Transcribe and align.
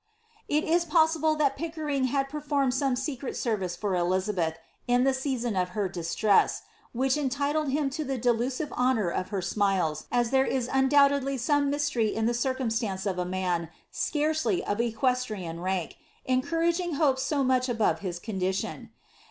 It 0.47 0.63
is 0.63 0.83
possible 0.83 1.35
that 1.35 1.55
Pickering 1.55 2.05
had 2.05 2.27
performed 2.27 2.73
some 2.73 2.95
lecret'service 2.95 3.77
for 3.77 3.95
Elizabeth, 3.95 4.55
in 4.87 5.03
the 5.03 5.13
season 5.13 5.55
of 5.55 5.69
her 5.77 5.87
distress, 5.87 6.63
whicli 6.95 7.29
euUlkd 7.29 7.35
UB 7.35 7.55
^^^^ 7.65 7.65
■LIZADBTD. 7.67 7.71
him 7.71 7.89
to 7.91 8.05
flip 8.05 8.21
drlusive 8.23 8.71
honour 8.71 9.09
of 9.11 9.29
her 9.29 9.43
smiles, 9.43 10.07
as 10.11 10.31
iherc 10.31 10.47
is 10.47 10.67
itiidoubledly 10.69 11.39
soma 11.39 11.77
myalei^ 11.77 12.13
in 12.13 12.25
Ui« 12.27 12.33
circunisiance 12.33 13.05
of 13.05 13.19
a 13.19 13.25
man, 13.25 13.69
scarrely 13.93 14.61
of 14.65 14.79
ecjuestrian 14.79 15.61
rank, 15.61 15.97
eiH 16.27 16.47
counging 16.49 16.95
hopes 16.95 17.21
so 17.21 17.43
much 17.43 17.69
above 17.69 17.99
his 17.99 18.19
condiiion. 18.19 18.89